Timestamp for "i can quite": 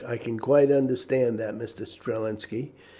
0.03-0.71